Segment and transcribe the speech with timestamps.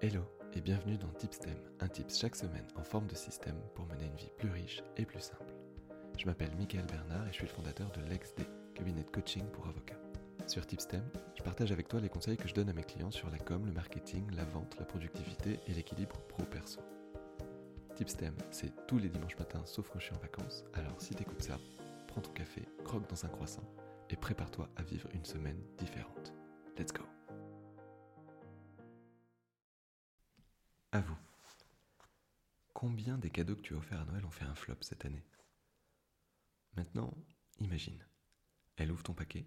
[0.00, 0.20] Hello
[0.54, 4.14] et bienvenue dans Tipstem, un tips chaque semaine en forme de système pour mener une
[4.14, 5.52] vie plus riche et plus simple.
[6.16, 8.44] Je m'appelle Michael Bernard et je suis le fondateur de LexD,
[8.76, 9.98] cabinet de coaching pour avocats.
[10.46, 11.02] Sur Tipstem,
[11.36, 13.66] je partage avec toi les conseils que je donne à mes clients sur la com,
[13.66, 16.78] le marketing, la vente, la productivité et l'équilibre pro-perso.
[17.96, 21.42] Tipstem, c'est tous les dimanches matins sauf quand je suis en vacances, alors si t'écoutes
[21.42, 21.58] ça,
[22.06, 23.68] prends ton café, croque dans un croissant
[24.10, 26.32] et prépare-toi à vivre une semaine différente.
[26.78, 27.02] Let's go
[30.90, 31.18] À vous.
[32.72, 35.22] Combien des cadeaux que tu as offerts à Noël ont fait un flop cette année?
[36.76, 37.12] Maintenant,
[37.58, 38.02] imagine.
[38.76, 39.46] Elle ouvre ton paquet,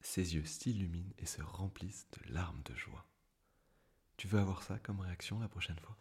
[0.00, 3.06] ses yeux s'illuminent et se remplissent de larmes de joie.
[4.16, 5.96] Tu veux avoir ça comme réaction la prochaine fois?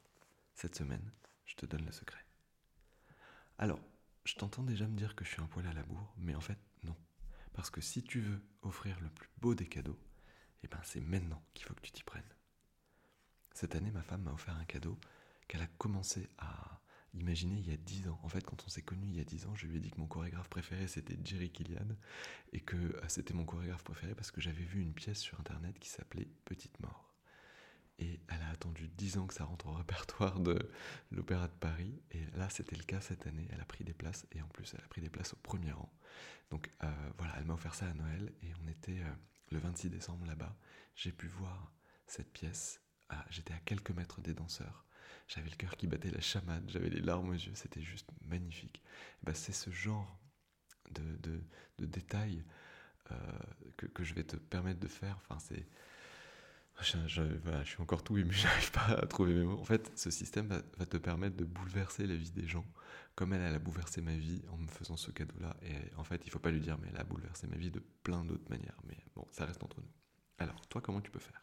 [0.56, 1.12] Cette semaine,
[1.46, 2.26] je te donne le secret.
[3.60, 3.80] Alors,
[4.24, 6.42] je t'entends déjà me dire que je suis un poil à la bourre, mais en
[6.42, 6.98] fait, non.
[7.54, 10.00] Parce que si tu veux offrir le plus beau des cadeaux,
[10.64, 12.29] eh ben c'est maintenant qu'il faut que tu t'y prennes.
[13.60, 14.98] Cette année, ma femme m'a offert un cadeau
[15.50, 16.80] qu'elle a commencé à
[17.14, 18.18] imaginer il y a dix ans.
[18.24, 19.92] En fait, quand on s'est connus il y a dix ans, je lui ai dit
[19.92, 21.90] que mon chorégraphe préféré c'était Jerry Killian
[22.54, 25.78] et que euh, c'était mon chorégraphe préféré parce que j'avais vu une pièce sur internet
[25.78, 27.14] qui s'appelait Petite Mort.
[27.98, 30.58] Et elle a attendu dix ans que ça rentre au répertoire de
[31.12, 32.02] l'Opéra de Paris.
[32.12, 33.50] Et là, c'était le cas cette année.
[33.52, 35.74] Elle a pris des places et en plus, elle a pris des places au premier
[35.74, 35.92] rang.
[36.50, 39.14] Donc euh, voilà, elle m'a offert ça à Noël et on était euh,
[39.52, 40.56] le 26 décembre là-bas.
[40.96, 41.74] J'ai pu voir
[42.08, 42.82] cette pièce
[43.30, 44.86] j'étais à quelques mètres des danseurs.
[45.28, 48.82] J'avais le cœur qui battait la chamade, j'avais les larmes aux yeux, c'était juste magnifique.
[49.24, 50.20] Ben, c'est ce genre
[50.92, 51.42] de,
[51.86, 52.44] détails
[53.12, 53.16] euh,
[53.78, 55.18] que, je vais te permettre de faire.
[55.18, 55.68] Enfin, c'est.
[56.82, 59.60] Je, suis encore tout ému, j'arrive pas à trouver mes mots.
[59.60, 62.66] En fait, ce système va, te permettre de bouleverser la vie des gens,
[63.16, 65.58] comme elle, elle a bouleversé ma vie en me faisant ce cadeau-là.
[65.64, 67.84] Et en fait, il faut pas lui dire, mais elle a bouleversé ma vie de
[68.02, 68.80] plein d'autres manières.
[68.88, 69.92] Mais bon, ça reste entre nous.
[70.38, 71.42] Alors, toi, comment tu peux faire?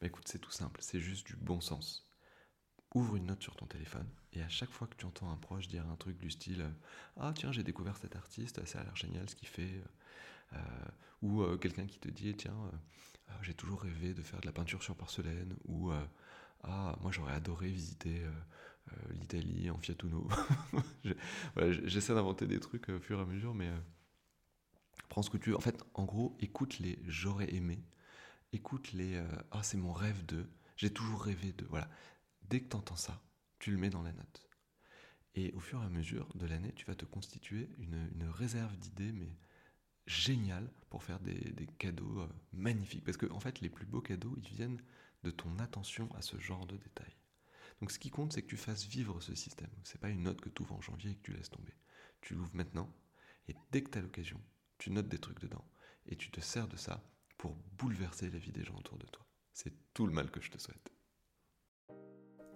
[0.00, 2.08] Bah écoute, c'est tout simple, c'est juste du bon sens.
[2.94, 5.68] Ouvre une note sur ton téléphone et à chaque fois que tu entends un proche
[5.68, 6.70] dire un truc du style euh,
[7.16, 9.82] Ah tiens, j'ai découvert cet artiste, ça a l'air génial ce qu'il fait.
[10.52, 10.58] Euh,
[11.22, 12.56] ou euh, quelqu'un qui te dit Tiens,
[13.42, 15.54] j'ai toujours rêvé de faire de la peinture sur porcelaine.
[15.66, 15.90] Ou
[16.62, 18.22] Ah, moi j'aurais adoré visiter
[19.10, 20.28] l'Italie en Fiat Uno.
[21.84, 23.70] J'essaie d'inventer des trucs au fur et à mesure, mais
[25.08, 25.56] prends ce que tu veux.
[25.56, 27.82] En fait, en gros, écoute les j'aurais aimé
[28.52, 31.64] écoute les euh, Ah, c'est mon rêve de, j'ai toujours rêvé de.
[31.66, 31.88] Voilà.
[32.42, 33.22] Dès que tu entends ça,
[33.58, 34.48] tu le mets dans la note.
[35.34, 39.12] Et au fur et à mesure de l'année, tu vas te constituer une, réserve d'idées,
[39.12, 39.36] mais
[40.06, 43.04] géniale, pour faire des, cadeaux euh, magnifiques.
[43.04, 44.82] Parce que, en fait, les plus beaux cadeaux, ils viennent
[45.22, 47.16] de ton attention à ce genre de détails.
[47.80, 49.70] Donc, ce qui compte, c'est que tu fasses vivre ce système.
[49.84, 51.74] C'est pas une note que tu ouvres en janvier et que tu laisses tomber.
[52.20, 52.92] Tu l'ouvres maintenant,
[53.46, 54.40] et dès que tu as l'occasion,
[54.78, 55.64] tu notes des trucs dedans.
[56.06, 57.04] Et tu te sers de ça
[57.38, 59.24] pour bouleverser la vie des gens autour de toi.
[59.54, 60.92] C'est tout le mal que je te souhaite.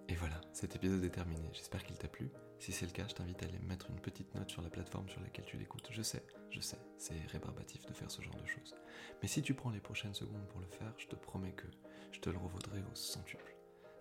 [0.09, 1.49] Et voilà, cet épisode est terminé.
[1.53, 2.29] J'espère qu'il t'a plu.
[2.59, 5.09] Si c'est le cas, je t'invite à aller mettre une petite note sur la plateforme
[5.09, 5.87] sur laquelle tu l'écoutes.
[5.91, 8.75] Je sais, je sais, c'est rébarbatif de faire ce genre de choses.
[9.21, 11.67] Mais si tu prends les prochaines secondes pour le faire, je te promets que
[12.11, 13.55] je te le revaudrai au centuple.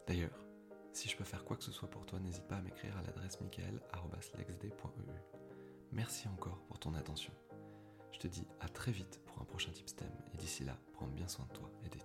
[0.06, 0.44] D'ailleurs,
[0.92, 3.02] si je peux faire quoi que ce soit pour toi, n'hésite pas à m'écrire à
[3.02, 4.70] l'adresse michael.lexd.eu.
[5.92, 7.32] Merci encore pour ton attention.
[8.12, 9.21] Je te dis à très vite
[10.52, 12.02] D'ici là, prends bien soin de toi et des.